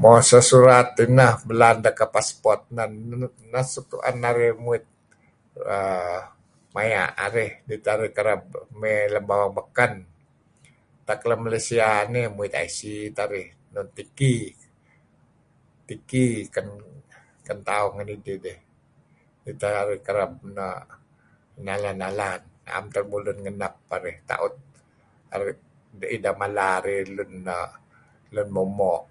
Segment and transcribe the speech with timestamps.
[0.00, 2.60] Mo sah surat enah belaan deh kuh Passport,
[3.52, 4.84] neh suk tu'en narih muit
[5.74, 6.20] err
[6.74, 8.40] maya' arih kidih teh arih kereb
[8.80, 9.92] mey lem bawang beken.
[11.06, 12.78] Tak lem Malaysia nih muit IC
[13.16, 13.48] teh arih,
[15.96, 16.26] tiki
[17.46, 18.56] ken tauh ngen idih, dih
[19.60, 20.86] teh arih kereb no'
[21.66, 24.54] nalan-nalan, na'em teh lemulun ngenap narih ta'ut'
[26.16, 26.96] ideh mala arih
[27.46, 27.74] no'
[28.34, 29.04] lun moo'-moo'.